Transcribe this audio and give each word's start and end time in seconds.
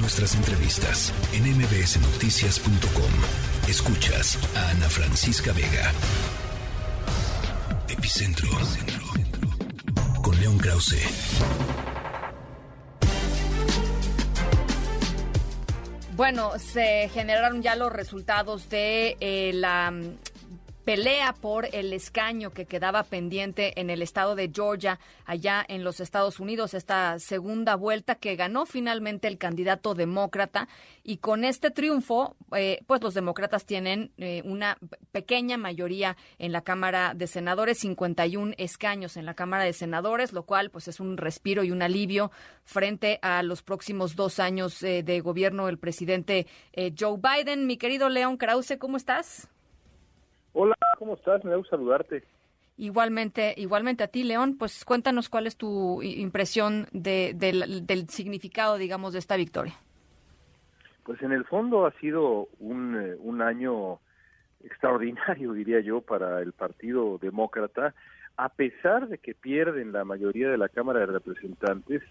nuestras 0.00 0.34
entrevistas 0.34 1.12
en 1.32 1.44
mbsnoticias.com. 1.56 3.12
Escuchas 3.68 4.38
a 4.56 4.70
Ana 4.70 4.88
Francisca 4.88 5.52
Vega. 5.52 5.92
Epicentro. 7.88 8.48
Con 10.22 10.38
León 10.40 10.58
Krause. 10.58 11.00
Bueno, 16.16 16.58
se 16.58 17.08
generaron 17.14 17.62
ya 17.62 17.76
los 17.76 17.92
resultados 17.92 18.68
de 18.68 19.16
eh, 19.20 19.52
la 19.54 19.92
pelea 20.88 21.34
por 21.34 21.68
el 21.74 21.92
escaño 21.92 22.48
que 22.48 22.64
quedaba 22.64 23.02
pendiente 23.02 23.78
en 23.78 23.90
el 23.90 24.00
estado 24.00 24.34
de 24.34 24.50
Georgia, 24.50 24.98
allá 25.26 25.62
en 25.68 25.84
los 25.84 26.00
Estados 26.00 26.40
Unidos, 26.40 26.72
esta 26.72 27.18
segunda 27.18 27.76
vuelta 27.76 28.14
que 28.14 28.36
ganó 28.36 28.64
finalmente 28.64 29.28
el 29.28 29.36
candidato 29.36 29.92
demócrata. 29.92 30.66
Y 31.04 31.18
con 31.18 31.44
este 31.44 31.70
triunfo, 31.70 32.36
eh, 32.56 32.80
pues 32.86 33.02
los 33.02 33.12
demócratas 33.12 33.66
tienen 33.66 34.12
eh, 34.16 34.40
una 34.46 34.78
pequeña 35.12 35.58
mayoría 35.58 36.16
en 36.38 36.52
la 36.52 36.62
Cámara 36.62 37.12
de 37.14 37.26
Senadores, 37.26 37.80
51 37.80 38.54
escaños 38.56 39.18
en 39.18 39.26
la 39.26 39.34
Cámara 39.34 39.64
de 39.64 39.74
Senadores, 39.74 40.32
lo 40.32 40.44
cual 40.44 40.70
pues 40.70 40.88
es 40.88 41.00
un 41.00 41.18
respiro 41.18 41.64
y 41.64 41.70
un 41.70 41.82
alivio 41.82 42.30
frente 42.64 43.18
a 43.20 43.42
los 43.42 43.62
próximos 43.62 44.16
dos 44.16 44.40
años 44.40 44.82
eh, 44.82 45.02
de 45.02 45.20
gobierno 45.20 45.66
del 45.66 45.76
presidente 45.76 46.46
Joe 46.98 47.18
Biden. 47.18 47.66
Mi 47.66 47.76
querido 47.76 48.08
León 48.08 48.38
Krause, 48.38 48.78
¿cómo 48.78 48.96
estás? 48.96 49.48
Hola, 50.52 50.76
¿cómo 50.98 51.14
estás? 51.14 51.44
Me 51.44 51.50
da 51.50 51.56
gusto 51.56 51.76
saludarte. 51.76 52.24
Igualmente, 52.76 53.54
igualmente 53.56 54.04
a 54.04 54.08
ti, 54.08 54.22
León, 54.22 54.56
pues 54.56 54.84
cuéntanos 54.84 55.28
cuál 55.28 55.46
es 55.46 55.56
tu 55.56 56.00
impresión 56.02 56.86
de, 56.92 57.34
del 57.34 58.08
significado, 58.08 58.76
digamos, 58.76 59.12
de 59.12 59.18
esta 59.18 59.36
victoria. 59.36 59.74
Pues 61.02 61.20
en 61.22 61.32
el 61.32 61.44
fondo 61.44 61.86
ha 61.86 61.92
sido 61.92 62.48
un, 62.60 62.96
eh, 62.96 63.16
un 63.18 63.42
año 63.42 63.98
extraordinario, 64.62 65.52
diría 65.54 65.80
yo, 65.80 66.02
para 66.02 66.40
el 66.40 66.52
Partido 66.52 67.18
Demócrata, 67.18 67.94
a 68.36 68.48
pesar 68.50 69.08
de 69.08 69.18
que 69.18 69.34
pierden 69.34 69.92
la 69.92 70.04
mayoría 70.04 70.48
de 70.48 70.58
la 70.58 70.68
Cámara 70.68 71.00
de 71.00 71.06
Representantes, 71.06 72.02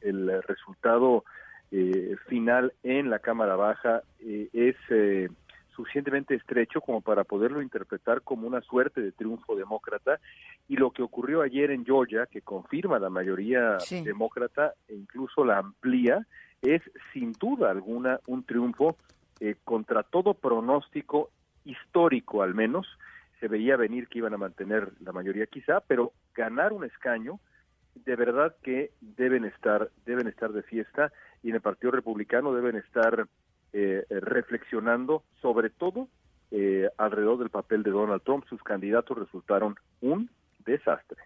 el, 0.00 0.42
resultado 0.42 1.24
eh, 1.72 2.14
final 2.28 2.72
en 2.84 3.10
la 3.10 3.18
Cámara 3.18 3.56
Baja 3.56 4.02
eh, 4.20 4.48
es 4.52 4.76
suficientemente 5.74 6.34
estrecho 6.34 6.80
como 6.80 7.00
para 7.00 7.24
poderlo 7.24 7.62
interpretar 7.62 8.22
como 8.22 8.46
una 8.46 8.60
suerte 8.60 9.00
de 9.00 9.12
triunfo 9.12 9.56
demócrata. 9.56 10.20
Y 10.68 10.76
lo 10.76 10.90
que 10.90 11.02
ocurrió 11.02 11.42
ayer 11.42 11.70
en 11.70 11.84
Georgia, 11.84 12.26
que 12.26 12.42
confirma 12.42 12.98
la 12.98 13.10
mayoría 13.10 13.78
demócrata 13.90 14.74
e 14.88 14.94
incluso 14.94 15.44
la 15.44 15.58
amplía, 15.58 16.26
es 16.62 16.82
sin 17.12 17.32
duda 17.32 17.70
alguna 17.70 18.20
un 18.26 18.44
triunfo 18.44 18.96
eh, 19.40 19.56
contra 19.64 20.02
todo 20.02 20.34
pronóstico 20.34 21.30
histórico 21.64 22.42
al 22.42 22.54
menos. 22.54 22.86
Se 23.40 23.48
veía 23.48 23.76
venir 23.76 24.06
que 24.08 24.18
iban 24.18 24.34
a 24.34 24.38
mantener 24.38 24.92
la 25.00 25.12
mayoría 25.12 25.46
quizá, 25.46 25.80
pero 25.80 26.12
ganar 26.34 26.72
un 26.72 26.84
escaño 26.84 27.40
de 27.94 28.16
verdad 28.16 28.54
que 28.62 28.92
deben 29.00 29.44
estar 29.44 29.90
deben 30.06 30.28
estar 30.28 30.52
de 30.52 30.62
fiesta. 30.62 31.12
Y 31.42 31.50
en 31.50 31.56
el 31.56 31.60
Partido 31.60 31.90
Republicano 31.90 32.54
deben 32.54 32.76
estar 32.76 33.26
eh, 33.72 34.04
reflexionando 34.08 35.22
sobre 35.40 35.70
todo 35.70 36.08
eh, 36.50 36.88
alrededor 36.98 37.38
del 37.38 37.50
papel 37.50 37.82
de 37.82 37.90
Donald 37.90 38.22
Trump. 38.22 38.44
Sus 38.48 38.62
candidatos 38.62 39.18
resultaron 39.18 39.76
un 40.00 40.30
desastre. 40.64 41.22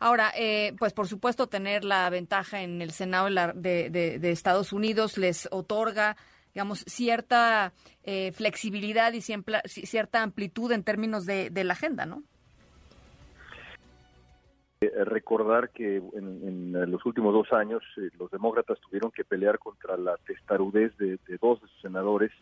Ahora, 0.00 0.32
eh, 0.36 0.74
pues 0.78 0.92
por 0.92 1.06
supuesto 1.06 1.46
tener 1.46 1.84
la 1.84 2.10
ventaja 2.10 2.62
en 2.62 2.82
el 2.82 2.90
Senado 2.90 3.28
de, 3.54 4.18
Estados 4.22 4.72
Unidos 4.72 5.16
les 5.16 5.48
otorga 5.52 6.16
digamos, 6.52 6.80
cierta 6.80 7.72
flexibilidad 8.34 9.12
y 9.12 9.22
cierta 9.22 10.22
amplitud 10.22 10.70
en 10.72 10.82
términos 10.82 11.24
de, 11.24 11.50
de 11.50 11.64
la 11.64 11.72
agenda, 11.72 12.04
¿no? 12.04 12.24
Eh, 14.82 15.04
recordar 15.04 15.70
que 15.70 15.98
en, 15.98 16.72
los 16.90 17.06
últimos 17.06 17.32
dos 17.32 17.52
años 17.52 17.84
eh, 17.98 18.10
los 18.18 18.28
demócratas 18.32 18.80
tuvieron 18.80 19.12
que 19.12 19.22
pelear 19.22 19.60
contra 19.60 19.96
la 19.96 20.16
testarudez 20.26 20.96
de, 20.98 21.20
dos 21.40 21.62
de 21.62 21.68
sus 21.68 21.80
senadores, 21.82 22.32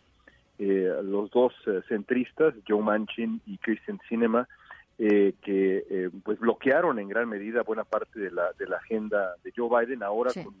eh, 0.57 0.91
los 1.03 1.29
dos 1.29 1.53
centristas, 1.87 2.55
Joe 2.67 2.81
Manchin 2.81 3.41
y 3.45 3.59
Christian 3.59 3.99
Sinema, 4.09 4.47
que 4.97 6.11
pues 6.23 6.39
bloquearon 6.39 6.99
en 6.99 7.09
gran 7.09 7.27
medida 7.27 7.63
buena 7.63 7.83
parte 7.83 8.19
de 8.19 8.29
la, 8.29 8.51
de 8.53 8.67
la 8.67 8.77
agenda 8.77 9.35
de 9.43 9.51
Joe 9.55 9.67
Biden. 9.67 10.03
Ahora 10.03 10.31
con 10.31 10.53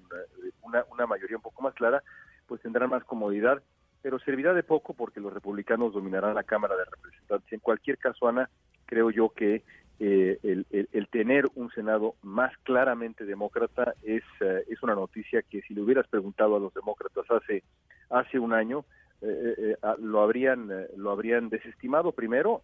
una, 0.63 0.83
una 0.91 1.05
mayoría 1.05 1.37
un 1.37 1.43
poco 1.43 1.61
más 1.61 1.75
clara, 1.75 2.01
pues 2.47 2.59
tendrán 2.61 2.89
más 2.89 3.03
comodidad, 3.03 3.61
pero 4.01 4.17
servirá 4.19 4.53
de 4.55 4.63
poco 4.63 4.93
porque 4.93 5.19
los 5.19 5.31
republicanos 5.31 5.93
dominarán 5.93 6.33
la 6.33 6.43
Cámara 6.43 6.75
de 6.75 6.85
Representantes. 6.85 7.53
En 7.53 7.59
cualquier 7.59 7.99
caso, 7.99 8.27
Ana, 8.27 8.49
creo 8.87 9.11
yo 9.11 9.29
que 9.29 9.63
eh, 10.03 10.39
el, 10.41 11.07
tener 11.11 11.45
un 11.53 11.69
Senado 11.69 12.15
más 12.23 12.51
claramente 12.63 13.23
demócrata 13.23 13.93
es, 14.01 14.23
eh, 14.39 14.63
es 14.67 14.81
una 14.81 14.95
noticia 14.95 15.43
que 15.43 15.61
si 15.61 15.75
le 15.75 15.81
hubieras 15.81 16.07
preguntado 16.07 16.55
a 16.55 16.59
los 16.59 16.73
demócratas 16.73 17.29
hace, 17.29 17.61
hace 18.09 18.39
un 18.39 18.51
año, 18.51 18.83
eh, 19.21 19.75
lo, 19.99 20.23
habrían, 20.23 20.71
lo 20.97 21.11
habrían 21.11 21.49
desestimado 21.49 22.13
primero 22.13 22.63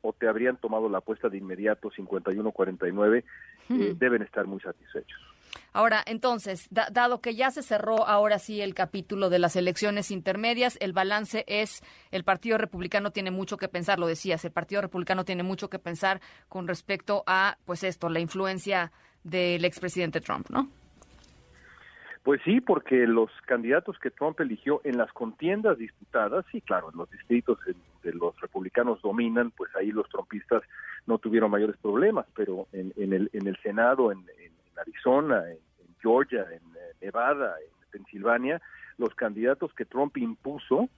o, 0.00 0.12
te 0.14 0.26
habrían 0.26 0.56
tomado 0.56 0.88
la 0.88 0.98
apuesta 0.98 1.28
de 1.28 1.36
inmediato 1.36 1.90
51-49, 1.90 3.22
deben 3.98 4.22
estar 4.22 4.46
muy 4.46 4.60
satisfechos. 4.60 5.20
Ahora, 5.72 6.02
entonces, 6.06 6.68
dado 6.70 7.20
que 7.20 7.34
ya 7.34 7.50
se 7.50 7.62
cerró 7.62 8.06
ahora 8.06 8.38
sí 8.38 8.60
el 8.60 8.74
capítulo 8.74 9.30
de 9.30 9.38
las 9.38 9.56
elecciones 9.56 10.10
intermedias, 10.10 10.76
el 10.80 10.92
balance 10.92 11.44
es 11.46 11.82
el 12.10 12.24
Partido 12.24 12.58
Republicano 12.58 13.10
tiene 13.10 13.30
mucho 13.30 13.56
que 13.56 13.68
pensar, 13.68 13.98
lo 13.98 14.06
decías, 14.06 14.44
el 14.44 14.52
Partido 14.52 14.82
Republicano 14.82 15.24
tiene 15.24 15.42
mucho 15.42 15.70
que 15.70 15.78
pensar 15.78 16.20
con 16.48 16.68
respecto 16.68 17.24
a, 17.26 17.56
pues 17.64 17.84
esto, 17.84 18.08
la 18.08 18.20
influencia 18.20 18.92
del 19.24 19.64
expresidente 19.64 20.20
Trump, 20.20 20.50
¿no? 20.50 20.68
Pues 22.22 22.40
sí, 22.44 22.60
porque 22.60 23.06
los 23.06 23.30
candidatos 23.46 23.98
que 23.98 24.10
Trump 24.10 24.38
eligió 24.40 24.80
en 24.84 24.96
las 24.96 25.12
contiendas 25.12 25.78
disputadas, 25.78 26.44
sí, 26.52 26.60
claro, 26.60 26.90
en 26.92 26.98
los 26.98 27.10
distritos 27.10 27.58
de 28.04 28.12
los 28.12 28.40
republicanos 28.40 29.02
dominan, 29.02 29.50
pues 29.50 29.74
ahí 29.74 29.90
los 29.90 30.08
trumpistas 30.08 30.62
no 31.06 31.18
tuvieron 31.18 31.50
mayores 31.50 31.76
problemas, 31.78 32.26
pero 32.36 32.68
en, 32.72 32.92
el, 32.96 33.28
en 33.32 33.46
el 33.48 33.56
Senado, 33.62 34.12
en, 34.12 34.24
Arizona, 34.78 35.44
en, 35.50 35.58
Georgia, 36.00 36.46
en 36.50 36.62
eh, 36.76 36.94
Nevada, 37.00 37.54
en 37.60 37.90
Pensilvania, 37.90 38.60
los 38.98 39.14
candidatos 39.14 39.72
que 39.74 39.84
Trump 39.84 40.16
impuso 40.16 40.88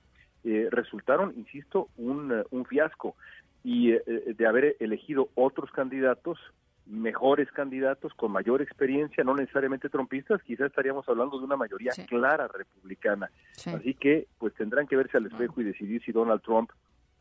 eh, 0.45 0.69
resultaron, 0.71 1.35
insisto, 1.37 1.89
un, 1.97 2.33
eh, 2.33 2.45
un 2.51 2.65
fiasco. 2.65 3.17
Y 3.63 3.93
de 3.93 4.47
haber 4.47 4.77
elegido 4.79 5.31
otros 5.35 5.71
candidatos, 5.71 6.39
mejores 6.85 7.51
candidatos 7.51 8.13
con 8.13 8.31
mayor 8.31 8.61
experiencia, 8.61 9.25
no 9.25 9.35
necesariamente 9.35 9.89
trompistas, 9.89 10.43
quizás 10.43 10.67
estaríamos 10.67 11.09
hablando 11.09 11.39
de 11.39 11.47
una 11.47 11.57
mayoría 11.57 11.93
clara 12.07 12.47
republicana. 12.47 13.31
Así 13.65 13.95
que 13.95 14.27
pues 14.37 14.53
tendrán 14.53 14.87
que 14.87 14.97
verse 14.97 15.17
al 15.17 15.25
espejo 15.25 15.63
y 15.63 15.65
decidir 15.65 16.03
si 16.05 16.13
Donald 16.13 16.43
Trump 16.43 16.73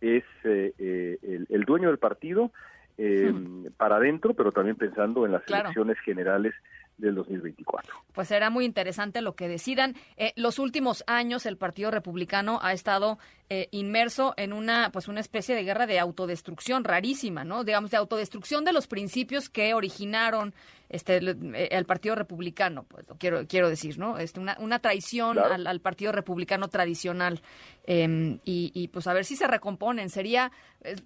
es 0.02 0.26
el, 0.44 1.48
el, 1.48 1.64
dueño 1.64 1.88
del 1.88 1.98
partido 1.98 2.52
eh, 2.98 3.34
para 3.78 3.98
adentro, 3.98 4.34
pero 4.34 4.52
también 4.52 4.76
pensando 4.76 5.26
en 5.26 5.32
las 5.32 5.48
elecciones 5.48 5.98
generales 6.00 6.54
del 6.98 7.16
2024. 7.16 7.94
Pues 8.14 8.28
será 8.28 8.50
muy 8.50 8.66
interesante 8.66 9.22
lo 9.22 9.36
que 9.36 9.48
decidan. 9.48 9.96
Eh, 10.18 10.34
los 10.36 10.60
últimos 10.60 11.04
años 11.08 11.46
el 11.46 11.58
Partido 11.58 11.92
Republicano 11.92 12.60
ha 12.62 12.74
estado 12.74 13.18
eh, 13.50 13.68
inmerso 13.72 14.34
en 14.38 14.54
una 14.54 14.92
pues 14.92 15.08
una 15.08 15.20
especie 15.20 15.56
de 15.56 15.64
guerra 15.64 15.88
de 15.88 16.00
autodestrucción 16.00 16.84
rarísima, 16.84 17.44
¿no? 17.44 17.64
Digamos 17.64 17.92
de 17.92 17.98
autodestrucción 17.98 18.64
de 18.64 18.74
los 18.74 18.88
principios 18.88 19.50
que 19.50 19.74
originaron 19.74 20.54
este 20.94 21.18
eh, 21.18 21.70
el, 21.72 21.86
Partido 21.86 22.16
Republicano, 22.16 22.84
pues 22.84 23.06
quiero 23.18 23.46
quiero 23.48 23.68
decir, 23.68 23.98
¿no? 23.98 24.18
Este, 24.18 24.40
una, 24.40 24.56
una 24.60 24.80
traición 24.80 25.38
al, 25.40 25.80
Partido 25.82 26.12
Republicano 26.12 26.68
tradicional 26.68 27.42
em, 27.86 28.40
y, 28.46 28.88
pues 28.90 29.08
a 29.08 29.14
ver 29.14 29.26
si 29.26 29.36
se 29.36 29.48
recomponen. 29.48 30.10
Sería 30.10 30.52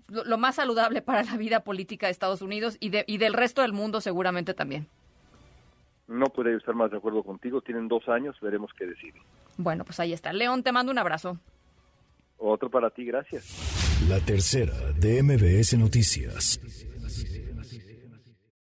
lo, 0.10 0.38
más 0.38 0.56
saludable 0.56 1.02
para 1.02 1.24
la 1.24 1.38
vida 1.38 1.62
política 1.62 2.08
de 2.08 2.12
Estados 2.12 2.42
Unidos 2.42 2.78
y 2.80 2.90
de, 2.90 3.06
y 3.08 3.18
del 3.18 3.34
resto 3.34 3.62
del 3.62 3.74
mundo 3.74 4.02
seguramente 4.02 4.54
también. 4.54 4.88
No 6.08 6.26
podría 6.28 6.58
estar 6.58 6.76
más 6.76 6.92
de 6.92 6.98
acuerdo 6.98 7.24
contigo. 7.24 7.62
Tienen 7.62 7.88
dos 7.88 8.08
años, 8.08 8.36
veremos 8.42 8.72
qué 8.78 8.86
deciden. 8.86 9.22
Bueno, 9.58 9.84
pues 9.84 10.00
ahí 10.00 10.14
está. 10.14 10.32
León, 10.34 10.64
te 10.64 10.72
mando 10.72 10.92
un 10.92 10.98
abrazo. 10.98 11.38
Otro 12.38 12.70
para 12.70 12.90
ti, 12.90 13.06
gracias. 13.06 14.04
La 14.08 14.20
tercera 14.20 14.74
de 15.00 15.24
MBS 15.24 15.78
Noticias. 15.78 16.60